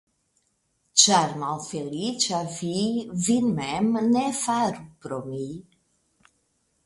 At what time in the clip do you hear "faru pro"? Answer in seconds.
4.41-5.19